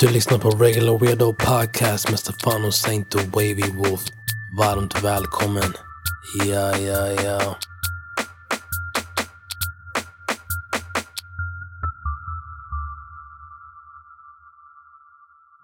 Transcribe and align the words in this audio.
Du 0.00 0.08
lyssnar 0.08 0.38
på 0.38 0.50
Regular 0.50 0.98
Weirdo 0.98 1.34
Podcast 1.34 2.10
med 2.10 2.18
Stefano 2.18 2.72
Saint 2.72 3.14
och 3.14 3.20
Wavy 3.20 3.72
Wolf. 3.76 4.00
Varmt 4.58 5.04
välkommen. 5.04 5.72
Ja, 6.46 6.76
ja, 6.76 7.06
ja. 7.06 7.56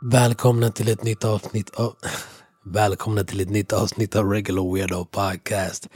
Välkomna 0.02 0.70
till 0.70 0.88
ett 0.88 1.02
nytt 1.02 1.24
avsnitt 1.24 1.70
av... 1.70 1.96
Välkomna 2.64 3.24
till 3.24 3.40
ett 3.40 3.50
nytt 3.50 3.72
avsnitt 3.72 4.16
av 4.16 4.30
Regular 4.30 4.74
Weirdo 4.74 5.04
Podcast. 5.04 5.88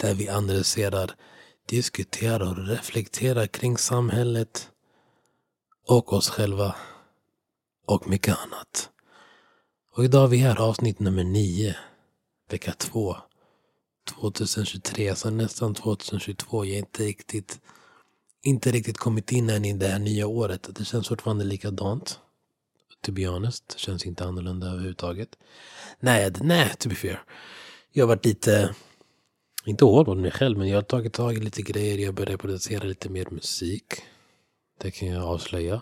Där 0.00 0.14
vi 0.14 0.28
analyserar, 0.28 1.10
diskuterar 1.68 2.48
och 2.48 2.68
reflekterar 2.68 3.46
kring 3.46 3.78
samhället 3.78 4.68
och 5.86 6.12
oss 6.12 6.30
själva 6.30 6.74
och 7.88 8.08
mycket 8.08 8.36
annat. 8.38 8.90
Och 9.92 10.04
idag 10.04 10.24
är 10.24 10.28
vi 10.28 10.36
här 10.36 10.60
avsnitt 10.60 10.98
nummer 10.98 11.24
9, 11.24 11.76
vecka 12.50 12.72
2, 12.72 13.16
2023, 14.20 15.14
så 15.14 15.30
nästan 15.30 15.74
2022. 15.74 16.64
Jag 16.64 16.74
är 16.74 16.78
inte 16.78 17.02
riktigt, 17.02 17.60
inte 18.42 18.70
riktigt 18.70 18.98
kommit 18.98 19.32
in 19.32 19.50
än 19.50 19.64
i 19.64 19.72
det 19.72 19.88
här 19.88 19.98
nya 19.98 20.26
året. 20.26 20.68
Det 20.76 20.84
känns 20.84 21.08
fortfarande 21.08 21.44
likadant. 21.44 22.20
To 23.02 23.12
be 23.12 23.26
honest, 23.26 23.68
det 23.68 23.78
känns 23.78 24.06
inte 24.06 24.24
annorlunda 24.24 24.66
överhuvudtaget. 24.66 25.28
Nej, 26.00 26.32
nej, 26.40 26.74
to 26.78 26.88
be 26.88 26.94
fair. 26.94 27.22
Jag 27.92 28.04
har 28.04 28.08
varit 28.08 28.24
lite, 28.24 28.74
inte 29.66 29.84
hård 29.84 30.08
mot 30.08 30.18
mig 30.18 30.30
själv, 30.30 30.58
men 30.58 30.68
jag 30.68 30.76
har 30.76 30.82
tagit 30.82 31.12
tag 31.12 31.34
i 31.36 31.40
lite 31.40 31.62
grejer. 31.62 31.98
Jag 31.98 32.14
börjar 32.14 32.36
producera 32.36 32.84
lite 32.84 33.08
mer 33.08 33.28
musik. 33.30 33.84
Det 34.78 34.90
kan 34.90 35.08
jag 35.08 35.24
avslöja. 35.24 35.80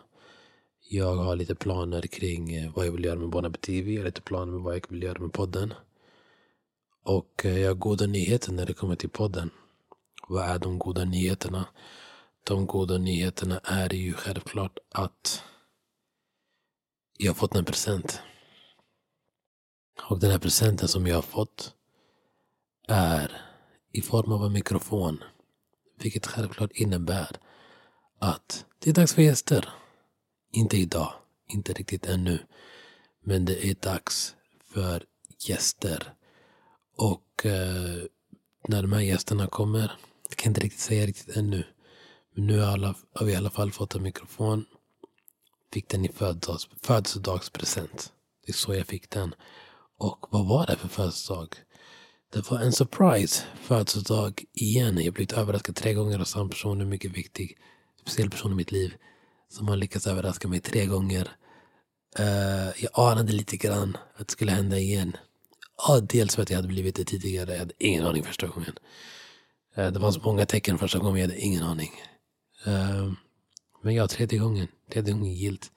Jag 0.89 1.17
har 1.17 1.37
lite 1.37 1.55
planer 1.55 2.03
kring 2.03 2.55
eh, 2.55 2.73
vad 2.75 2.87
jag 2.87 2.93
vill 2.93 3.05
göra 3.05 3.19
med 3.19 3.29
Bona 3.29 3.51
TV. 3.51 3.93
Jag 3.93 4.01
har 4.01 4.07
lite 4.07 4.21
planer 4.21 4.53
med 4.53 4.63
vad 4.63 4.75
jag 4.75 4.85
vill 4.89 5.03
göra 5.03 5.19
med 5.19 5.33
podden. 5.33 5.75
Och 7.05 7.45
eh, 7.45 7.59
jag 7.59 7.71
har 7.71 7.75
goda 7.75 8.07
nyheter 8.07 8.53
när 8.53 8.67
det 8.67 8.75
kommer 8.75 8.97
till 8.97 9.11
podden. 9.11 9.51
Vad 10.29 10.45
är 10.45 10.59
de 10.59 10.79
goda 10.79 11.05
nyheterna? 11.05 11.67
De 12.45 12.67
goda 12.67 12.99
nyheterna 12.99 13.61
är 13.65 13.95
ju 13.95 14.13
självklart 14.13 14.79
att 14.93 15.43
jag 17.19 17.31
har 17.31 17.35
fått 17.35 17.55
en 17.55 17.65
present. 17.65 18.21
Och 20.09 20.21
den 20.21 20.31
här 20.31 20.39
presenten 20.39 20.89
som 20.89 21.07
jag 21.07 21.15
har 21.15 21.23
fått 21.23 21.75
är 22.89 23.41
i 23.93 24.03
form 24.03 24.33
av 24.33 24.45
en 24.45 24.53
mikrofon. 24.53 25.25
Vilket 25.99 26.27
självklart 26.27 26.73
innebär 26.73 27.37
att 28.19 28.65
det 28.79 28.91
är 28.91 28.95
dags 28.95 29.15
för 29.15 29.23
gäster. 29.23 29.69
Inte 30.57 30.77
idag, 30.77 31.13
inte 31.47 31.73
riktigt 31.73 32.07
ännu. 32.07 32.39
Men 33.25 33.45
det 33.45 33.67
är 33.67 33.75
dags 33.75 34.35
för 34.65 35.05
gäster. 35.49 36.13
Och 36.97 37.47
eh, 37.47 38.03
när 38.69 38.83
de 38.83 38.93
här 38.93 39.01
gästerna 39.01 39.47
kommer, 39.47 39.93
jag 40.29 40.39
kan 40.39 40.51
inte 40.51 40.61
riktigt 40.61 40.81
säga 40.81 41.07
riktigt 41.07 41.37
ännu. 41.37 41.65
Men 42.35 42.47
nu 42.47 42.59
har, 42.59 42.73
alla, 42.73 42.95
har 43.13 43.27
vi 43.27 43.33
i 43.33 43.37
alla 43.37 43.51
fall 43.51 43.73
fått 43.73 43.95
en 43.95 44.03
mikrofon. 44.03 44.65
Fick 45.73 45.89
den 45.89 46.05
i 46.05 46.09
födelsedags, 46.09 46.69
födelsedagspresent. 46.83 48.13
Det 48.47 48.51
är 48.51 48.55
så 48.55 48.75
jag 48.75 48.87
fick 48.87 49.11
den. 49.11 49.35
Och 49.99 50.27
vad 50.31 50.47
var 50.47 50.67
det 50.67 50.77
för 50.77 50.89
födelsedag? 50.89 51.57
Det 52.33 52.51
var 52.51 52.59
en 52.59 52.73
surprise 52.73 53.45
födelsedag 53.63 54.45
igen. 54.53 54.97
Jag 54.97 55.05
har 55.05 55.13
blivit 55.13 55.33
överraskad 55.33 55.77
tre 55.77 55.95
gånger 55.95 56.19
av 56.21 56.25
samma 56.25 56.49
person. 56.49 56.81
En 56.81 56.89
mycket 56.89 57.13
viktig, 57.13 57.59
speciell 58.01 58.31
person 58.31 58.53
i 58.53 58.55
mitt 58.55 58.73
liv 58.73 58.95
som 59.49 59.69
har 59.69 59.77
lyckats 59.77 60.07
överraska 60.07 60.49
mig 60.49 60.61
tre 60.61 60.87
gånger. 60.87 61.31
Uh, 62.19 62.83
jag 62.83 62.91
anade 62.95 63.33
lite 63.33 63.57
grann 63.57 63.97
att 64.17 64.27
det 64.29 64.33
skulle 64.33 64.53
hända 64.53 64.79
igen. 64.79 65.17
Ja, 65.89 66.01
dels 66.01 66.35
för 66.35 66.43
att 66.43 66.51
jag 66.51 66.57
hade 66.57 66.69
blivit 66.69 66.95
det 66.95 67.05
tidigare. 67.05 67.53
Jag 67.53 67.59
hade 67.59 67.75
ingen 67.79 68.07
aning 68.07 68.25
första 68.25 68.47
gången. 68.47 68.73
Uh, 69.79 69.93
det 69.93 70.13
så 70.13 70.21
många 70.21 70.47
tecken 70.47 70.79
första 70.79 70.99
gången, 70.99 71.21
jag 71.21 71.29
hade 71.29 71.41
ingen 71.41 71.63
aning. 71.63 71.91
Uh, 72.67 73.13
men 73.83 73.95
ja, 73.95 74.09
tredje 74.09 74.39
gången. 74.39 74.69
Tredje 74.93 75.13
gången 75.13 75.33
gilt. 75.33 75.71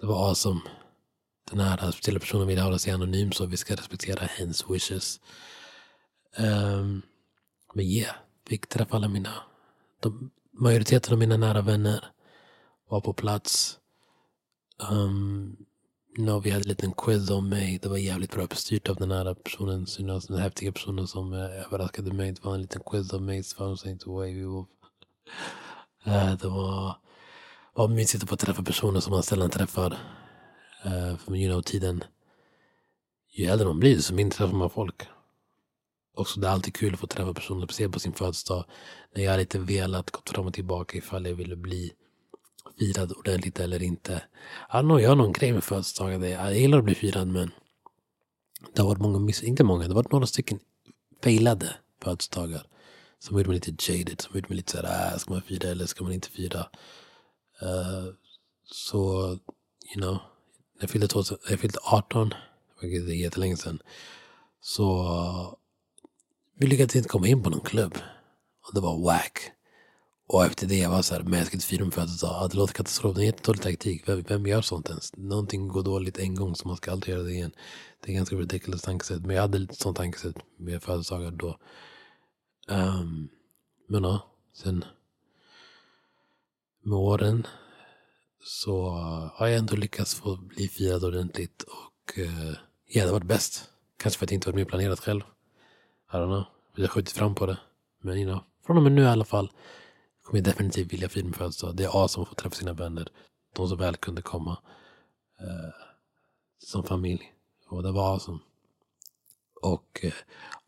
Det 0.00 0.06
var 0.06 0.28
awesome. 0.28 0.60
Den 1.50 1.60
här 1.60 1.90
speciella 1.90 2.20
personen 2.20 2.46
ville 2.46 2.60
hålla 2.60 2.78
sig 2.78 2.92
anonym 2.92 3.32
så 3.32 3.46
vi 3.46 3.56
ska 3.56 3.74
respektera 3.74 4.26
hennes 4.26 4.70
wishes. 4.70 5.20
Um, 6.38 7.02
men 7.74 7.84
yeah, 7.84 8.14
fick 8.48 8.66
träffa 8.68 8.96
alla 8.96 9.08
mina, 9.08 9.34
de, 10.00 10.30
majoriteten 10.52 11.12
av 11.12 11.18
mina 11.18 11.36
nära 11.36 11.62
vänner 11.62 12.04
var 12.92 13.00
på 13.00 13.12
plats. 13.12 13.78
Ehm, 14.90 14.98
um, 14.98 15.56
no, 16.18 16.40
vi 16.40 16.50
hade 16.50 16.64
en 16.64 16.68
liten 16.68 16.92
quiz 16.92 17.30
om 17.30 17.48
mig. 17.48 17.78
Det 17.82 17.88
var 17.88 17.96
jävligt 17.96 18.34
bra 18.34 18.46
bestyrt 18.46 18.88
av 18.88 18.96
den 18.96 19.10
här 19.10 19.34
personen. 19.34 19.86
Den 20.28 20.38
häftiga 20.38 20.72
personen 20.72 21.08
som 21.08 21.32
eh, 21.32 21.38
överraskade 21.38 22.12
mig. 22.12 22.32
Det 22.32 22.44
var 22.44 22.54
en 22.54 22.60
liten 22.62 22.82
quiz 22.90 23.12
om 23.12 23.24
mig. 23.24 23.42
Found 23.42 23.80
Saint 23.80 24.06
Way. 24.06 24.44
Uh, 24.44 24.64
det 26.40 26.48
var, 26.48 26.96
var 27.74 27.88
mysigt 27.88 28.22
att 28.22 28.30
få 28.30 28.36
träffa 28.36 28.62
personer 28.62 29.00
som 29.00 29.12
man 29.12 29.22
sällan 29.22 29.50
träffar. 29.50 29.90
Uh, 30.86 31.16
för 31.16 31.36
you 31.36 31.52
know, 31.52 31.62
tiden. 31.62 32.04
Ju 33.30 33.46
äldre 33.46 33.66
man 33.66 33.80
blir, 33.80 33.96
desto 33.96 34.14
mindre 34.14 34.36
träffar 34.36 34.56
man 34.56 34.70
folk. 34.70 35.02
Också 36.16 36.40
det 36.40 36.46
är 36.46 36.52
alltid 36.52 36.74
kul 36.74 36.94
att 36.94 37.00
få 37.00 37.06
träffa 37.06 37.34
personer, 37.34 37.66
speciellt 37.66 37.92
på 37.92 38.00
sin 38.00 38.12
födelsedag. 38.12 38.64
När 39.14 39.22
jag 39.24 39.38
lite 39.38 39.58
velat 39.58 40.10
gå 40.10 40.20
fram 40.26 40.46
och 40.46 40.54
tillbaka 40.54 40.98
ifall 40.98 41.26
jag 41.26 41.34
ville 41.34 41.56
bli 41.56 41.92
firad 42.78 43.12
ordentligt 43.12 43.60
eller 43.60 43.82
inte. 43.82 44.22
Jag 44.72 44.82
har, 44.82 45.00
jag 45.00 45.08
har 45.08 45.16
någon 45.16 45.32
grej 45.32 45.52
med 45.52 45.64
födelsedagar. 45.64 46.28
Jag 46.28 46.58
gillar 46.58 46.78
att 46.78 46.84
bli 46.84 46.94
firad 46.94 47.28
men 47.28 47.50
det 48.74 48.82
har 48.82 48.88
varit 48.88 49.00
många, 49.00 49.18
miss, 49.18 49.42
inte 49.42 49.64
många, 49.64 49.82
det 49.82 49.88
har 49.88 50.02
varit 50.02 50.12
några 50.12 50.26
stycken 50.26 50.58
failade 51.22 51.74
födelsedagar. 52.02 52.66
Som 53.18 53.36
gjorde 53.36 53.48
mig 53.48 53.54
lite 53.54 53.92
jaded, 53.92 54.20
som 54.20 54.34
gjorde 54.34 54.48
mig 54.48 54.56
lite 54.56 54.72
såhär, 54.72 55.12
äh, 55.12 55.18
ska 55.18 55.32
man 55.32 55.42
fira 55.42 55.68
eller 55.68 55.86
ska 55.86 56.04
man 56.04 56.12
inte 56.12 56.30
fira? 56.30 56.60
Uh, 57.62 58.12
så, 58.64 59.28
you 59.94 60.02
know, 60.02 60.18
jag 60.80 60.90
fyllde, 60.90 61.08
2000, 61.08 61.38
jag 61.50 61.60
fyllde 61.60 61.78
18, 61.82 62.34
vilket 62.80 63.08
är 63.08 63.14
jättelänge 63.14 63.56
sedan. 63.56 63.82
Så 64.60 65.58
vi 66.54 66.66
lyckades 66.66 66.96
inte 66.96 67.08
komma 67.08 67.28
in 67.28 67.42
på 67.42 67.50
någon 67.50 67.60
klubb. 67.60 67.98
Och 68.68 68.74
det 68.74 68.80
var 68.80 69.04
wack. 69.04 69.52
Och 70.32 70.44
efter 70.44 70.66
det 70.66 70.78
jag 70.78 70.90
var 70.90 71.02
så 71.02 71.14
här, 71.14 71.22
men 71.22 71.38
jag 71.38 71.46
ska 71.46 71.56
inte 71.56 71.66
fira 71.66 71.82
min 71.82 71.90
födelsedag. 71.90 72.50
Det 72.50 72.56
låter 72.56 72.74
katastrof, 72.74 73.14
det 73.14 73.20
är 73.20 73.22
en 73.22 73.26
jättedålig 73.26 73.62
taktik. 73.62 74.08
Vem, 74.08 74.22
vem 74.22 74.46
gör 74.46 74.62
sånt 74.62 74.88
ens? 74.88 75.16
Någonting 75.16 75.68
går 75.68 75.82
dåligt 75.82 76.18
en 76.18 76.34
gång 76.34 76.54
så 76.56 76.68
man 76.68 76.76
ska 76.76 76.92
aldrig 76.92 77.14
göra 77.14 77.22
det 77.22 77.32
igen. 77.32 77.52
Det 78.00 78.12
är 78.12 78.16
ganska 78.16 78.36
ridiculous 78.36 78.82
tankesätt. 78.82 79.26
Men 79.26 79.36
jag 79.36 79.42
hade 79.42 79.58
lite 79.58 79.74
sånt 79.74 79.96
tankesätt 79.96 80.36
med 80.56 80.82
födelsedagar 80.82 81.30
då. 81.30 81.58
Um, 82.68 83.28
men 83.88 84.04
ja, 84.04 84.30
sen 84.54 84.84
med 86.82 86.98
åren 86.98 87.46
så 88.44 88.90
har 89.34 89.46
jag 89.46 89.58
ändå 89.58 89.76
lyckats 89.76 90.14
få 90.14 90.36
bli 90.36 90.68
firad 90.68 91.04
ordentligt. 91.04 91.62
Och 91.62 92.18
uh, 92.18 92.52
ja, 92.86 93.02
det 93.02 93.08
har 93.08 93.12
varit 93.12 93.26
bäst. 93.26 93.70
Kanske 93.96 94.18
för 94.18 94.26
att 94.26 94.30
jag 94.30 94.36
inte 94.36 94.48
varit 94.48 94.56
med 94.56 94.68
planerat 94.68 95.00
själv. 95.00 95.20
I 96.12 96.16
don't 96.16 96.26
know. 96.26 96.44
Vi 96.76 96.82
har 96.82 96.88
skjutit 96.88 97.16
fram 97.16 97.34
på 97.34 97.46
det. 97.46 97.58
Men 98.00 98.18
you 98.18 98.30
know, 98.30 98.44
från 98.66 98.76
och 98.76 98.82
med 98.82 98.92
nu 98.92 99.02
i 99.02 99.06
alla 99.06 99.24
fall 99.24 99.50
kommer 100.22 100.42
definitivt 100.42 100.92
vilja 100.92 101.08
fira 101.08 101.24
min 101.24 101.32
födelsedag. 101.32 101.76
Det 101.76 101.84
är 101.84 102.02
awesome 102.02 102.22
att 102.22 102.28
få 102.28 102.34
träffa 102.34 102.56
sina 102.56 102.72
vänner. 102.72 103.08
De 103.56 103.68
som 103.68 103.78
väl 103.78 103.96
kunde 103.96 104.22
komma. 104.22 104.58
Eh, 105.40 105.74
som 106.58 106.84
familj. 106.84 107.32
Och 107.68 107.82
det 107.82 107.92
var 107.92 108.12
awesome. 108.12 108.38
Och 109.62 110.00
eh, 110.02 110.12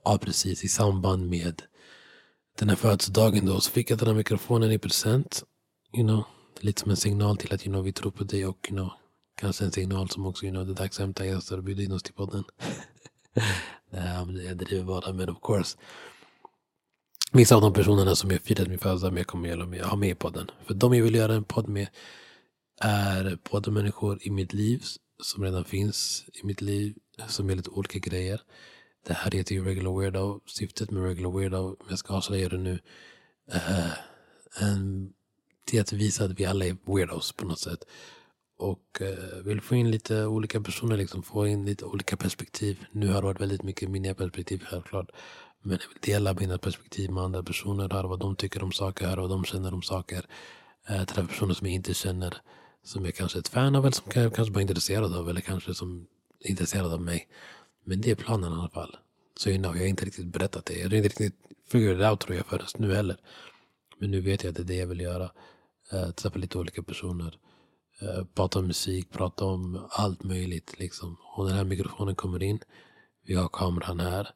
ja, 0.05 0.19
precis 0.19 0.65
i 0.65 0.69
samband 0.69 1.31
med 1.31 1.63
den 2.59 2.69
här 2.69 2.77
födelsedagen 2.77 3.47
då 3.47 3.61
så 3.61 3.71
fick 3.71 3.91
jag 3.91 3.99
den 3.99 4.09
här 4.09 4.15
mikrofonen 4.15 4.73
i 4.73 4.79
present. 4.79 5.45
You 5.97 6.07
know, 6.07 6.25
lite 6.61 6.81
som 6.81 6.91
en 6.91 6.97
signal 6.97 7.37
till 7.37 7.55
att 7.55 7.67
you 7.67 7.73
know, 7.73 7.85
vi 7.85 7.93
tror 7.93 8.11
på 8.11 8.25
dig 8.25 8.47
och 8.47 8.69
you 8.71 8.77
know, 8.77 8.93
kanske 9.37 9.65
en 9.65 9.73
signal 9.73 10.11
som 10.11 10.27
också 10.27 10.45
you 10.45 10.53
know, 10.55 10.67
det 10.67 10.73
är 10.73 10.75
dags 10.75 10.97
att 10.97 11.03
hämta 11.03 11.27
gäster 11.27 11.57
och 11.57 11.65
bjuda 11.65 11.83
in 11.83 11.93
oss 11.93 12.03
till 12.03 12.15
podden. 12.15 12.45
Nej, 13.91 14.47
jag 14.47 14.57
driver 14.57 14.85
bara 14.85 15.13
men 15.13 15.29
of 15.29 15.39
course. 15.43 15.79
Vissa 17.37 17.55
av 17.55 17.61
de 17.61 17.73
personerna 17.73 18.15
som 18.15 18.31
jag 18.31 18.41
firat 18.41 18.69
min 18.69 18.79
födelsedag 18.79 19.13
med 19.13 19.27
kommer 19.27 19.49
jag 19.49 19.87
ha 19.87 19.97
med 19.97 20.09
i 20.09 20.15
podden. 20.15 20.51
För 20.67 20.75
de 20.75 20.95
jag 20.95 21.05
vill 21.05 21.15
göra 21.15 21.35
en 21.35 21.45
podd 21.45 21.69
med 21.69 21.89
är 22.81 23.39
både 23.51 23.71
människor 23.71 24.19
i 24.23 24.31
mitt 24.31 24.53
liv 24.53 24.83
som 25.23 25.45
redan 25.45 25.65
finns 25.65 26.25
i 26.43 26.47
mitt 26.47 26.61
liv 26.61 26.95
som 27.29 27.49
gör 27.49 27.57
lite 27.57 27.71
olika 27.71 27.99
grejer. 27.99 28.41
Det 29.07 29.13
här 29.13 29.31
heter 29.31 29.55
ju 29.55 29.65
Regular 29.65 30.01
Weirdo. 30.01 30.41
Syftet 30.47 30.91
med 30.91 31.03
Regular 31.03 31.31
Weirdo, 31.31 31.59
om 31.59 31.87
jag 31.89 31.99
ska 31.99 32.15
avslöja 32.15 32.49
det 32.49 32.59
nu, 32.59 32.79
uh, 33.55 33.93
en, 34.61 35.13
att 35.81 35.93
visa 35.93 36.25
att 36.25 36.41
vi 36.41 36.45
alla 36.45 36.65
är 36.65 36.77
weirdos 36.87 37.33
på 37.33 37.47
något 37.47 37.61
sätt. 37.61 37.85
Och 38.57 39.03
eh, 39.03 39.45
vill 39.45 39.61
få 39.61 39.75
in 39.75 39.91
lite 39.91 40.27
olika 40.27 40.61
personer, 40.61 40.97
liksom, 40.97 41.23
få 41.23 41.47
in 41.47 41.65
lite 41.65 41.85
olika 41.85 42.17
perspektiv. 42.17 42.85
Nu 42.93 43.09
har 43.09 43.15
det 43.15 43.27
varit 43.27 43.41
väldigt 43.41 43.63
mycket 43.63 43.91
mina 43.91 44.15
perspektiv 44.15 44.65
självklart. 44.65 45.11
Men 45.67 45.79
jag 45.81 45.89
vill 45.89 46.15
dela 46.15 46.35
mina 46.35 46.59
perspektiv 46.59 47.11
med 47.11 47.23
andra 47.23 47.43
personer. 47.43 47.89
Höra 47.89 48.07
vad 48.07 48.19
de 48.21 48.37
tycker 48.37 48.63
om 48.63 48.73
saker, 48.73 49.07
höra 49.07 49.21
vad 49.21 49.31
de 49.31 49.45
känner 49.45 49.75
om 49.75 49.83
saker. 49.83 50.27
Eh, 50.89 51.01
äh, 51.01 51.05
träffa 51.05 51.29
personer 51.29 51.55
som 51.55 51.67
jag 51.67 51.75
inte 51.75 51.95
känner. 51.95 52.37
som 52.83 53.05
jag 53.05 53.15
kanske 53.15 53.39
är 53.39 53.41
ett 53.41 53.49
fan 53.49 53.77
av 53.77 53.85
eller 53.85 53.93
som 53.93 54.23
jag 54.23 54.35
kanske 54.35 54.53
bara 54.53 54.61
är 54.61 54.63
intresserad 54.63 55.17
av 55.17 55.31
eller 55.31 55.41
kanske 55.41 55.75
som 55.75 56.07
är 56.41 56.51
intresserad 56.51 56.93
av 56.93 57.01
mig. 57.01 57.29
Men 57.85 58.01
det 58.01 58.11
är 58.11 58.15
planen 58.15 58.53
i 58.53 58.55
alla 58.55 58.69
fall. 58.69 58.97
Så 59.39 59.51
you 59.51 59.59
know, 59.59 59.77
jag 59.77 59.83
har 59.83 59.89
inte 59.89 60.05
riktigt 60.05 60.27
berättat 60.27 60.67
det. 60.67 60.75
Jag 60.75 60.89
har 60.89 60.95
inte 60.95 61.09
riktigt 61.09 61.35
figured 61.69 62.01
it 62.01 62.07
out 62.07 62.21
tror 62.21 62.37
jag 62.37 62.47
förrän 62.47 62.67
nu 62.79 62.95
heller. 62.95 63.17
Men 63.99 64.11
nu 64.11 64.21
vet 64.21 64.45
jag 64.45 64.51
att 64.51 64.57
det 64.57 64.63
är 64.63 64.65
det 64.65 64.77
jag 64.77 64.87
vill 64.87 65.01
göra. 65.01 65.31
Äh, 65.93 66.11
träffa 66.11 66.39
lite 66.39 66.59
olika 66.59 66.83
personer. 66.83 67.39
Äh, 68.01 68.25
prata 68.25 68.59
om 68.59 68.67
musik, 68.67 69.11
prata 69.11 69.45
om 69.45 69.87
allt 69.91 70.23
möjligt. 70.25 70.79
Liksom. 70.79 71.17
Och 71.37 71.47
den 71.47 71.57
här 71.57 71.65
mikrofonen 71.65 72.15
kommer 72.15 72.43
in. 72.43 72.59
Vi 73.27 73.35
har 73.35 73.49
kameran 73.49 74.01
här. 74.01 74.31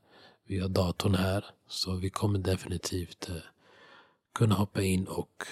Vi 0.51 0.59
har 0.59 0.69
datorn 0.69 1.15
här. 1.15 1.45
Så 1.69 1.95
vi 1.97 2.11
kommer 2.11 2.39
definitivt 2.39 3.29
eh, 3.29 3.37
kunna 4.35 4.55
hoppa 4.55 4.83
in 4.83 5.07
och 5.07 5.45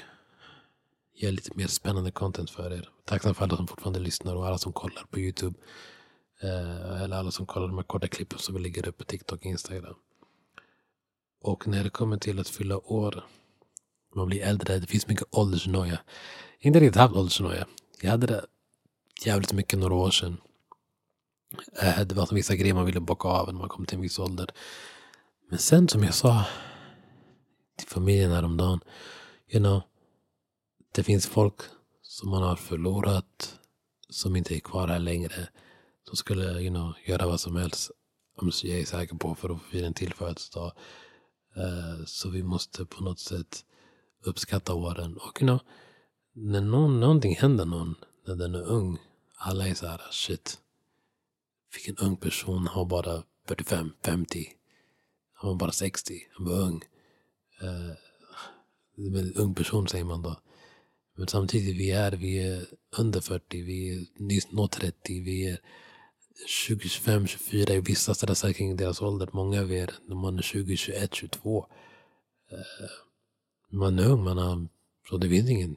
ge 1.15 1.31
lite 1.31 1.51
mer 1.55 1.67
spännande 1.67 2.11
content 2.11 2.51
för 2.51 2.73
er. 2.73 2.89
Tacksam 3.05 3.35
för 3.35 3.45
alla 3.45 3.57
som 3.57 3.67
fortfarande 3.67 3.99
lyssnar 3.99 4.37
och 4.37 4.47
alla 4.47 4.59
som 4.59 4.73
kollar 4.73 5.05
på 5.11 5.21
YouTube. 5.21 5.59
Eh, 6.41 7.03
eller 7.03 7.17
alla 7.17 7.31
som 7.31 7.47
kollar 7.47 7.69
de 7.69 7.77
här 7.77 7.85
korta 7.85 8.09
klippen 8.09 8.39
som 8.39 8.55
vi 8.55 8.61
lägger 8.61 8.89
upp 8.89 8.99
på 8.99 9.05
TikTok 9.05 9.41
och 9.41 9.47
Instagram. 9.47 9.95
Och 11.43 11.69
när 11.69 11.85
det 11.85 11.91
kommer 11.91 12.19
till 12.19 12.39
att 12.39 12.49
fylla 12.49 12.79
år, 12.79 13.25
man 14.15 14.27
blir 14.27 14.43
äldre, 14.43 14.79
det 14.79 14.87
finns 14.87 15.09
mycket 15.09 15.27
åldersnoja. 15.31 15.99
Inte 16.59 16.81
riktigt 16.81 17.01
haft 17.01 17.17
åldersnoja. 17.17 17.67
Jag 18.01 18.11
hade 18.11 18.27
det 18.27 18.47
jävligt 19.25 19.53
mycket 19.53 19.79
några 19.79 19.95
år 19.95 20.11
sedan. 20.11 20.37
Eh, 21.83 22.01
det 22.07 22.15
var 22.15 22.35
vissa 22.35 22.57
grejer 22.57 22.75
man 22.75 22.87
ville 22.87 23.01
bocka 23.01 23.29
av 23.29 23.47
när 23.47 23.61
man 23.61 23.69
kom 23.69 23.87
till 23.87 23.97
en 23.97 24.03
viss 24.03 24.19
ålder. 24.19 24.51
Men 25.51 25.59
sen 25.59 25.89
som 25.89 26.05
jag 26.05 26.15
sa 26.15 26.45
till 27.77 27.89
familjen 27.89 28.33
häromdagen. 28.33 28.81
You 29.49 29.63
know, 29.63 29.83
det 30.95 31.03
finns 31.03 31.27
folk 31.27 31.61
som 32.03 32.31
man 32.31 32.43
har 32.43 32.57
förlorat. 32.57 33.59
Som 34.09 34.37
inte 34.37 34.57
är 34.57 34.61
kvar 34.61 34.89
här 34.89 34.99
längre. 34.99 35.49
Som 36.05 36.17
skulle 36.17 36.61
you 36.61 36.71
know, 36.71 36.95
göra 37.07 37.27
vad 37.27 37.41
som 37.41 37.57
helst. 37.57 37.91
Om 38.37 38.51
jag 38.63 38.81
är 38.81 38.85
säker 38.85 39.17
på 39.17 39.35
för 39.35 39.49
att 39.49 39.63
få 39.63 39.69
fira 39.69 39.87
en 39.87 39.95
till 39.95 40.15
födelsedag. 40.15 40.73
Eh, 41.57 42.05
så 42.07 42.31
vi 42.31 42.43
måste 42.43 42.85
på 42.85 43.05
något 43.05 43.19
sätt 43.19 43.65
uppskatta 44.25 44.75
åren. 44.75 45.17
Och 45.17 45.43
you 45.43 45.49
know, 45.49 45.61
när 46.33 46.61
någon, 46.61 47.01
någonting 47.01 47.37
händer 47.37 47.65
någon. 47.65 47.95
När 48.27 48.35
den 48.35 48.55
är 48.55 48.63
ung. 48.63 48.99
Alla 49.39 49.69
är 49.69 49.75
så 49.75 49.87
här 49.87 50.01
shit. 50.11 50.59
Vilken 51.75 52.07
ung 52.07 52.17
person 52.17 52.67
har 52.67 52.85
bara 52.85 53.23
45, 53.49 53.93
50. 54.05 54.53
Han 55.35 55.51
var 55.51 55.57
bara 55.57 55.73
60. 55.73 56.15
Han 56.33 56.47
var 56.47 56.59
ung. 56.61 56.83
Uh, 57.63 57.93
en 59.17 59.35
ung 59.35 59.55
person 59.55 59.89
säger 59.89 60.05
man 60.05 60.23
då. 60.23 60.37
Men 61.17 61.29
samtidigt, 61.29 61.77
vi 61.77 61.91
är, 61.91 62.13
vi 62.13 62.39
är 62.39 62.67
under 62.99 63.21
40, 63.21 63.63
vi 63.63 63.95
är 63.95 64.07
nyss 64.23 64.53
nått 64.53 64.73
30, 64.73 65.21
vi 65.21 65.49
är 65.49 65.61
20, 66.47 66.89
25, 66.89 67.27
24 67.27 67.75
i 67.75 67.81
vissa 67.81 68.15
stressar 68.15 68.53
kring 68.53 68.77
deras 68.77 69.03
ålder. 69.03 69.29
Många 69.33 69.61
av 69.61 69.73
er, 69.73 69.91
när 70.07 70.17
man 70.17 70.39
är 70.39 70.43
20, 70.43 70.77
21, 70.77 71.15
22. 71.15 71.67
Man 73.71 73.99
är 73.99 74.09
ung, 74.09 74.25
man 74.25 74.39
har, 74.39 74.69
så 75.09 75.17
det 75.17 75.29
finns 75.29 75.51
ingen, 75.51 75.77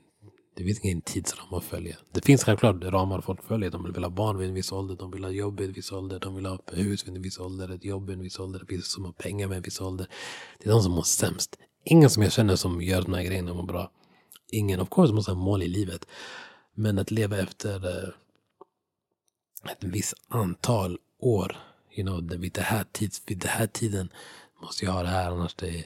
det 0.60 0.66
finns 0.66 0.80
ingen 0.80 1.02
tidsram 1.02 1.54
att 1.54 1.64
följa. 1.64 1.96
Det 2.12 2.26
finns 2.26 2.44
självklart 2.44 2.84
ramar 2.84 3.22
folk 3.22 3.44
följer. 3.44 3.70
De 3.70 3.94
vill 3.94 4.04
ha 4.04 4.10
barn 4.10 4.38
vid 4.38 4.48
en 4.50 4.54
viss 4.54 4.72
ålder, 4.72 4.96
de 4.96 5.12
vill 5.12 5.24
ha 5.24 5.32
jobb 5.32 5.60
vid 5.60 5.68
en 5.68 5.74
viss 5.74 5.92
ålder, 5.92 6.20
de 6.20 6.36
vill 6.36 6.46
ha 6.46 6.60
hus 6.68 7.08
vid 7.08 7.16
en 7.16 7.22
viss 7.22 7.40
ålder, 7.40 7.70
ett 7.70 7.86
jobb 7.86 8.08
vid 8.08 8.18
en 8.18 8.24
viss 8.24 8.40
ålder, 8.40 8.66
vissa 8.68 8.84
som 8.84 9.06
har 9.06 9.12
pengar 9.12 9.48
vid 9.48 9.58
en 9.58 9.64
viss 9.64 9.82
ålder. 9.82 10.08
Det 10.60 10.70
är 10.70 10.74
de 10.74 10.82
som 10.82 10.92
mår 10.92 11.04
sämst. 11.04 11.58
Ingen 11.84 12.10
som 12.10 12.24
jag 12.24 12.32
känner 12.32 12.56
som 12.56 12.82
gör 12.82 13.02
de 13.02 13.14
här 13.14 13.24
grejerna 13.24 13.54
mår 13.54 13.64
bra. 13.64 13.92
Ingen. 14.52 14.80
Of 14.80 14.90
course 14.90 15.14
måste 15.14 15.32
ha 15.32 15.40
mål 15.40 15.64
i 15.64 15.68
livet. 15.68 16.06
Men 16.76 17.00
att 17.00 17.12
leva 17.12 17.38
efter 17.38 17.88
eh, 17.88 18.10
ett 19.72 19.84
visst 19.84 20.14
antal 20.28 20.98
år. 21.20 21.58
You 21.96 22.08
know, 22.08 22.40
vid, 22.40 22.54
det 22.54 22.62
här 22.62 22.86
tids, 22.92 23.22
vid 23.28 23.40
den 23.40 23.50
här 23.50 23.68
tiden 23.68 24.10
måste 24.62 24.86
jag 24.86 24.92
ha 24.92 25.04
det 25.04 25.10
här 25.10 25.32
annars 25.32 25.56
det 25.56 25.70
är 25.70 25.86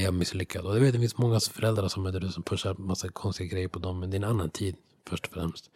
jag 0.00 0.14
misslyckad. 0.14 0.66
Och 0.66 0.76
jag 0.76 0.80
vet 0.80 0.92
det 0.92 1.00
finns 1.00 1.18
många 1.18 1.40
föräldrar 1.40 1.88
som 1.88 2.06
är 2.06 2.30
som 2.30 2.42
pushar 2.42 2.74
massa 2.74 3.08
konstiga 3.08 3.48
grejer 3.48 3.68
på 3.68 3.78
dem. 3.78 4.00
Men 4.00 4.10
det 4.10 4.16
är 4.16 4.18
en 4.18 4.28
annan 4.30 4.50
tid 4.50 4.76
först 5.08 5.26
och 5.26 5.32
främst. 5.32 5.70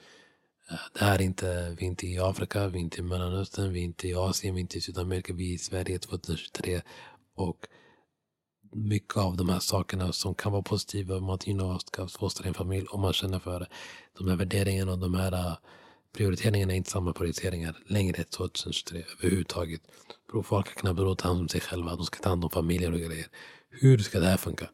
Eh, 0.70 0.76
det 0.92 1.04
här 1.04 1.18
är 1.18 1.22
inte, 1.22 1.76
vi 1.78 1.84
är 1.84 1.88
inte 1.88 2.06
i 2.06 2.18
Afrika, 2.18 2.68
vi 2.68 2.78
är 2.78 2.82
inte 2.82 2.98
i 2.98 3.02
Mellanöstern, 3.02 3.72
vi 3.72 3.80
är 3.80 3.84
inte 3.84 4.08
i 4.08 4.14
Asien, 4.14 4.54
vi 4.54 4.60
är 4.60 4.62
inte 4.62 4.78
i 4.78 4.80
Sydamerika, 4.80 5.32
vi 5.32 5.50
är 5.50 5.54
i 5.54 5.58
Sverige 5.58 5.98
2023. 5.98 6.82
Och 7.34 7.66
mycket 8.72 9.16
av 9.16 9.36
de 9.36 9.48
här 9.48 9.58
sakerna 9.58 10.12
som 10.12 10.34
kan 10.34 10.52
vara 10.52 10.62
positiva 10.62 11.16
om 11.16 11.24
man 11.24 11.38
gynnar 11.44 11.64
know, 11.64 11.78
ska 11.78 12.08
fostra 12.08 12.48
en 12.48 12.54
familj 12.54 12.86
om 12.86 13.00
man 13.00 13.12
känner 13.12 13.38
för 13.38 13.60
det. 13.60 13.68
De 14.18 14.28
här 14.28 14.36
värderingarna 14.36 14.92
och 14.92 14.98
de 14.98 15.14
här 15.14 15.32
eh, 15.32 15.56
prioriteringarna 16.12 16.72
är 16.72 16.76
inte 16.76 16.90
samma 16.90 17.12
prioriteringar 17.12 17.78
längre 17.86 18.24
2023 18.24 19.04
överhuvudtaget. 19.18 19.80
Folk 20.44 20.66
har 20.66 20.74
knappt 20.74 21.00
råd 21.00 21.12
att 21.12 21.18
ta 21.18 21.28
hand 21.28 21.40
om 21.40 21.48
sig 21.48 21.60
själva. 21.60 21.96
De 21.96 22.04
ska 22.04 22.22
ta 22.22 22.28
hand 22.28 22.44
om 22.44 22.50
familjer 22.50 22.92
och 22.92 22.98
grejer. 22.98 23.26
Hur 23.81 23.99
ska 23.99 24.20
det 24.20 24.26
här 24.26 24.37
funka? 24.37 24.69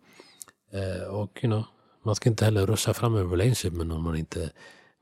Eh, 0.72 1.08
och 1.08 1.40
you 1.42 1.52
know, 1.52 1.64
man 2.04 2.14
ska 2.14 2.28
inte 2.28 2.44
heller 2.44 2.66
ruscha 2.66 2.94
fram 2.94 3.16
en 3.16 3.30
relationship 3.30 3.72
med 3.72 3.86
någon 3.86 4.02
man 4.02 4.16
inte 4.16 4.50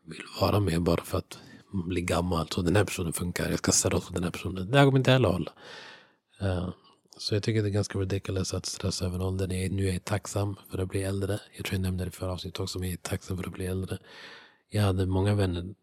vill 0.06 0.22
vara 0.40 0.60
med 0.60 0.82
bara 0.82 1.04
för 1.04 1.18
att 1.18 1.38
bli 1.72 2.00
gammal. 2.00 2.48
Så 2.48 2.62
den 2.62 2.76
här 2.76 2.84
personen 2.84 3.12
funkar. 3.12 3.50
Jag 3.50 3.58
ska 3.58 3.72
ställa 3.72 3.96
upp 3.96 4.06
på 4.06 4.12
den 4.12 4.24
här 4.24 4.30
personen. 4.30 4.70
Det 4.70 4.78
här 4.78 4.84
kommer 4.84 4.98
inte 4.98 5.12
heller 5.12 5.28
hålla. 5.28 5.52
Eh, 6.40 6.68
så 7.18 7.34
jag 7.34 7.42
tycker 7.42 7.62
det 7.62 7.68
är 7.68 7.70
ganska 7.70 7.98
ridiculous 7.98 8.54
att 8.54 8.66
stressa 8.66 9.06
över 9.06 9.22
åldern. 9.22 9.50
Jag, 9.50 9.72
nu 9.72 9.88
är 9.88 9.92
jag 9.92 10.04
tacksam 10.04 10.56
för 10.70 10.78
att 10.78 10.88
bli 10.88 11.02
äldre. 11.02 11.40
Jag 11.56 11.66
tror 11.66 11.74
jag 11.74 11.82
nämnde 11.82 12.04
det 12.04 12.08
i 12.08 12.10
förra 12.10 12.32
avsnittet 12.32 12.60
också, 12.60 12.78
men 12.78 12.88
jag 12.88 12.92
är 12.92 13.02
tacksam 13.02 13.36
för 13.36 13.44
att 13.44 13.52
bli 13.52 13.66
äldre. 13.66 13.98
Jag 14.70 14.82
hade 14.82 15.06
många 15.06 15.34
vänner 15.34 15.74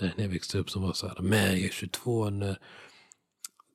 eh, 0.00 0.08
när 0.16 0.24
jag 0.24 0.28
växte 0.28 0.58
upp 0.58 0.70
som 0.70 0.82
var 0.82 0.92
så 0.92 1.08
här, 1.08 1.16
men 1.20 1.44
jag 1.44 1.60
är 1.60 1.68
22 1.68 2.30
när, 2.30 2.58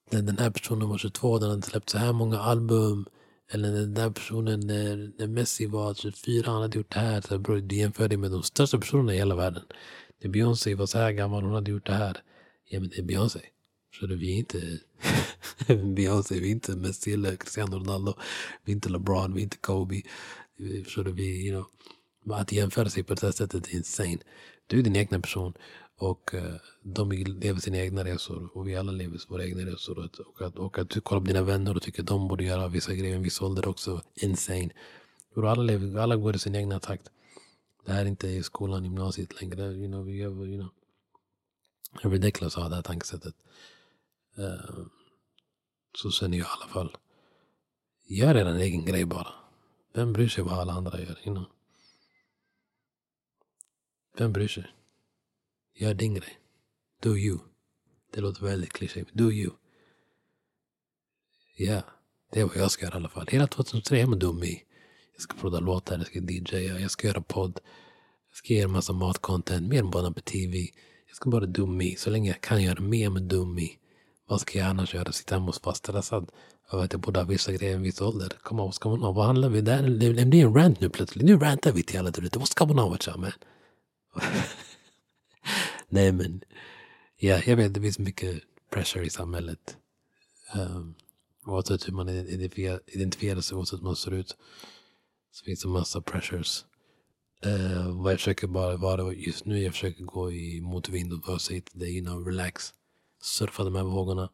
när 0.09 0.21
den 0.21 0.37
här 0.37 0.49
personen 0.49 0.89
var 0.89 0.97
22, 0.97 1.39
den 1.39 1.49
hade 1.49 1.61
släppt 1.61 1.89
så 1.89 1.97
här 1.97 2.13
många 2.13 2.39
album. 2.39 3.05
Eller 3.53 3.71
den 3.71 3.93
där 3.93 4.09
personen, 4.09 4.59
när, 4.59 5.11
när 5.17 5.27
Messi 5.27 5.65
var 5.65 5.87
alltså 5.87 6.11
24, 6.11 6.51
han 6.51 6.61
hade 6.61 6.77
gjort 6.77 6.93
det 6.93 6.99
här. 6.99 7.21
Så 7.21 7.37
bro, 7.37 7.59
du 7.59 7.75
jämför 7.75 8.07
dig 8.07 8.17
med 8.17 8.31
de 8.31 8.43
största 8.43 8.77
personerna 8.77 9.13
i 9.13 9.17
hela 9.17 9.35
världen. 9.35 9.63
När 10.21 10.29
Beyoncé 10.29 10.75
var 10.75 10.85
så 10.85 10.97
här 10.97 11.11
gammal, 11.11 11.43
hon 11.43 11.53
hade 11.53 11.71
gjort 11.71 11.85
det 11.85 11.93
här. 11.93 12.17
Ja 12.69 12.79
men 12.79 12.89
det 12.89 12.97
är 12.97 13.03
Beyoncé. 13.03 13.39
Så 13.99 14.07
det, 14.07 14.15
vi 14.15 14.33
är 14.33 14.37
inte 14.37 14.79
Beyoncé, 15.95 16.39
vi 16.39 16.47
är 16.47 16.51
inte 16.51 16.75
Messi 16.75 17.13
eller 17.13 17.35
Cristiano 17.35 17.79
Ronaldo. 17.79 18.13
Vi 18.65 18.71
är 18.71 18.75
inte 18.75 18.89
LeBron, 18.89 19.33
vi 19.33 19.39
är 19.39 19.43
inte 19.43 19.57
Kobe. 19.57 20.01
Så 20.87 21.03
det, 21.03 21.11
vi, 21.11 21.47
you 21.47 21.63
know, 22.23 22.39
att 22.39 22.51
jämföra 22.51 22.89
sig 22.89 23.03
på 23.03 23.13
det 23.13 23.25
här 23.25 23.31
sättet 23.31 23.67
är 23.67 23.75
insane. 23.75 24.17
Du 24.67 24.79
är 24.79 24.83
din 24.83 24.95
egna 24.95 25.19
person. 25.19 25.53
Och 25.97 26.33
eh, 26.33 26.55
de 26.81 27.11
lever 27.11 27.59
sina 27.59 27.77
egna 27.77 28.03
resor. 28.03 28.57
Och 28.57 28.67
vi 28.67 28.75
alla 28.75 28.91
lever 28.91 29.21
våra 29.27 29.45
egna 29.45 29.61
resor. 29.61 29.99
Och, 29.99 30.19
och, 30.19 30.41
att, 30.41 30.55
och 30.55 30.79
att 30.79 30.89
du 30.89 31.01
kollar 31.01 31.21
på 31.21 31.27
dina 31.27 31.41
vänner 31.41 31.75
och 31.75 31.81
tycker 31.81 32.01
att 32.01 32.07
de 32.07 32.27
borde 32.27 32.43
göra 32.43 32.67
vissa 32.67 32.93
grejer 32.93 33.13
i 33.13 33.15
en 33.15 33.23
viss 33.23 33.41
ålder 33.41 33.67
också. 33.67 34.01
Insane. 34.15 34.69
Och 35.35 35.49
alla, 35.49 35.63
lever, 35.63 35.99
alla 35.99 36.15
går 36.15 36.35
i 36.35 36.39
sin 36.39 36.55
egna 36.55 36.79
takt. 36.79 37.09
Det 37.85 37.91
här 37.91 38.01
är 38.01 38.09
inte 38.09 38.27
i 38.27 38.43
skolan, 38.43 38.83
gymnasiet 38.83 39.41
längre. 39.41 39.63
You 39.63 39.87
know, 39.87 40.05
vi 40.05 40.15
gör, 40.15 40.47
you 40.47 40.57
know. 40.57 40.69
Ridiculous 42.11 42.57
att 42.57 42.63
ha 42.63 42.69
det 42.69 42.75
här 42.75 42.81
tankesättet. 42.81 43.35
Uh, 44.39 44.85
så 45.97 46.11
känner 46.11 46.37
jag 46.37 46.47
i 46.47 46.49
alla 46.59 46.73
fall. 46.73 46.97
Gör 48.07 48.35
er 48.35 48.45
en 48.45 48.59
egen 48.59 48.85
grej 48.85 49.05
bara. 49.05 49.33
Vem 49.93 50.13
bryr 50.13 50.27
sig 50.27 50.43
vad 50.43 50.59
alla 50.59 50.73
andra 50.73 50.99
gör? 50.99 51.19
You 51.25 51.35
know? 51.35 51.45
Vem 54.17 54.33
bryr 54.33 54.47
sig? 54.47 54.65
Gör 55.75 55.93
din 55.93 56.13
grej. 56.13 56.37
Do 57.01 57.17
you. 57.17 57.39
Det 58.13 58.21
låter 58.21 58.45
väldigt 58.45 58.73
klyschigt 58.73 59.09
Do 59.13 59.31
you. 59.31 59.51
Ja, 61.57 61.65
yeah, 61.65 61.83
det 62.31 62.39
är 62.39 62.45
vad 62.45 62.57
jag 62.57 62.71
ska 62.71 62.85
göra 62.85 62.95
i 62.95 62.97
alla 62.97 63.09
fall. 63.09 63.27
Hela 63.27 63.47
2003 63.47 64.01
är 64.01 64.05
man 64.05 64.19
dum 64.19 64.43
i. 64.43 64.63
Jag 65.13 65.21
ska 65.21 65.37
prodda 65.37 65.59
låtar, 65.59 65.97
jag 65.97 66.07
ska 66.07 66.19
DJa, 66.19 66.79
jag 66.79 66.91
ska 66.91 67.07
göra 67.07 67.21
podd. 67.21 67.59
Jag 68.29 68.37
ska 68.37 68.53
göra 68.53 68.67
massa 68.67 68.93
matcontent, 68.93 69.67
mer 69.67 69.79
än 69.79 69.91
bara 69.91 70.11
på 70.11 70.21
TV. 70.21 70.57
Jag 71.07 71.15
ska 71.15 71.29
bara 71.29 71.45
do 71.45 71.65
me. 71.65 71.95
Så 71.97 72.09
länge 72.09 72.29
jag 72.29 72.41
kan 72.41 72.63
göra 72.63 72.81
mer 72.81 73.09
med 73.09 73.23
do 73.23 73.45
me. 73.45 73.67
Vad 74.27 74.41
ska 74.41 74.59
jag 74.59 74.67
annars 74.67 74.93
göra? 74.93 75.11
Sitta 75.11 75.35
hemma 75.35 75.47
och 75.47 75.55
vara 75.63 75.75
stressad 75.75 76.31
över 76.71 76.83
att 76.83 76.93
jag 76.93 77.01
borde 77.01 77.19
ha 77.19 77.25
vissa 77.25 77.51
grejer 77.51 77.71
i 77.71 77.75
en 77.75 77.81
viss 77.81 78.01
ålder. 78.01 78.29
Kom 78.43 78.59
on, 78.59 78.73
ska 78.73 78.89
man 78.89 79.01
ha? 79.01 79.11
Vad 79.11 79.25
handlar 79.25 79.49
vi? 79.49 79.61
Där, 79.61 79.89
det 79.89 80.25
blir 80.25 80.45
en 80.45 80.55
rant 80.55 80.79
nu 80.79 80.89
plötsligt. 80.89 81.25
Nu 81.25 81.37
rantar 81.37 81.71
vi 81.71 81.83
till 81.83 81.99
alla 81.99 82.11
där 82.11 82.25
ute. 82.25 82.39
ska 82.47 82.65
man 82.65 82.77
ha? 82.77 82.89
Vad 82.89 83.01
you 83.01 83.17
man? 83.17 83.31
Nej 85.93 86.11
men, 86.11 86.41
ja, 87.17 87.41
jag 87.45 87.55
vet 87.55 87.73
det 87.73 87.81
finns 87.81 87.99
mycket 87.99 88.43
pressure 88.69 89.05
i 89.05 89.09
samhället. 89.09 89.77
Um, 90.55 90.95
oavsett 91.45 91.87
hur 91.87 91.93
man 91.93 92.09
identifierar 92.09 93.41
sig, 93.41 93.57
oavsett 93.57 93.79
hur 93.79 93.83
man 93.83 93.95
ser 93.95 94.11
ut. 94.11 94.37
Så 95.31 95.45
finns 95.45 95.61
det 95.61 95.67
massa 95.67 96.01
pressures. 96.01 96.65
Uh, 97.45 98.01
vad 98.01 98.11
jag 98.11 98.19
försöker 98.19 98.47
bara 98.47 98.77
vara 98.77 99.13
just 99.13 99.45
nu, 99.45 99.59
jag 99.59 99.73
försöker 99.73 100.03
gå 100.03 100.31
i 100.31 100.61
motvind 100.61 101.13
och 101.13 101.19
bara 101.19 101.39
säga 101.39 101.61
till 101.61 101.79
dig, 101.79 101.97
you 101.97 102.05
know, 102.05 102.25
relax 102.25 102.73
surfa 103.21 103.63
de 103.63 103.75
här 103.75 103.83
vågorna. 103.83 104.29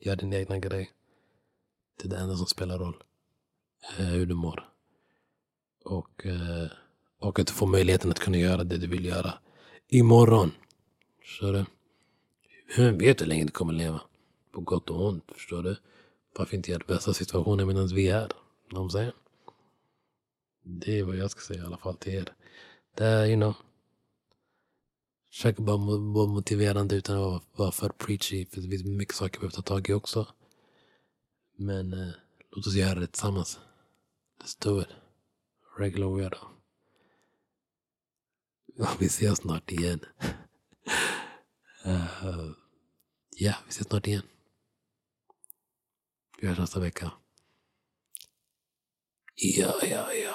Gör 0.00 0.16
din 0.16 0.32
egna 0.32 0.58
grej. 0.58 0.90
Det 1.98 2.04
är 2.04 2.10
det 2.10 2.16
enda 2.16 2.36
som 2.36 2.46
spelar 2.46 2.78
roll. 2.78 2.96
Uh, 4.00 4.06
hur 4.06 4.26
du 4.26 4.34
mår. 4.34 4.68
Och, 5.84 6.26
uh, 6.26 6.66
och 7.20 7.38
att 7.38 7.46
du 7.46 7.52
får 7.52 7.66
möjligheten 7.66 8.10
att 8.10 8.18
kunna 8.18 8.36
göra 8.36 8.64
det 8.64 8.78
du 8.78 8.86
vill 8.86 9.04
göra. 9.04 9.34
imorgon. 9.88 10.52
Förstår 11.30 11.52
du? 11.52 11.64
Vem 12.76 12.98
vet 12.98 13.20
hur 13.20 13.26
länge 13.26 13.44
du 13.44 13.50
kommer 13.50 13.72
leva? 13.72 14.00
På 14.52 14.60
gott 14.60 14.90
och 14.90 15.06
ont, 15.08 15.24
förstår 15.28 15.62
du? 15.62 15.76
Varför 16.36 16.56
inte 16.56 16.70
göra 16.70 16.78
det 16.86 16.94
bästa 16.94 17.14
situationen 17.14 17.66
medan 17.66 17.88
vi 17.88 18.08
är 18.08 18.20
här? 18.20 18.32
De 18.70 18.90
säger. 18.90 19.14
Det 20.62 20.98
är 20.98 21.04
vad 21.04 21.16
jag 21.16 21.30
ska 21.30 21.40
säga 21.40 21.62
i 21.62 21.66
alla 21.66 21.76
fall 21.78 21.96
till 21.96 22.14
er. 22.14 22.32
Det 22.94 23.04
är, 23.04 23.26
you 23.26 23.36
know. 23.36 23.54
Försöker 25.30 25.62
bara 25.62 25.76
vara 26.12 26.26
motiverande 26.26 26.96
utan 26.96 27.16
att 27.16 27.22
vara, 27.22 27.42
vara 27.56 27.72
för 27.72 27.88
preachy. 27.88 28.46
För 28.46 28.60
det 28.60 28.68
finns 28.68 28.84
mycket 28.84 29.14
saker 29.14 29.40
vi 29.40 29.40
behöver 29.40 29.56
ta 29.56 29.62
tag 29.62 29.88
i 29.88 29.92
också. 29.92 30.26
Men 31.56 31.92
eh, 31.92 32.12
låt 32.50 32.66
oss 32.66 32.74
göra 32.74 33.00
det 33.00 33.06
tillsammans. 33.06 33.60
Let's 34.42 34.64
do 34.64 34.80
it. 34.80 34.88
Regular 35.78 36.16
weirdo. 36.16 36.38
Vi 38.98 39.06
ses 39.06 39.38
snart 39.38 39.72
igen. 39.72 40.00
uh, 41.86 42.52
ja, 43.36 43.54
vi 43.66 43.70
ses 43.70 43.86
snart 43.86 44.06
igen. 44.06 44.22
Vi 46.40 46.46
hörs 46.46 46.58
nästa 46.58 46.80
vecka. 46.80 47.12
Ja, 49.34 49.74
ja, 49.82 50.14
ja. 50.14 50.29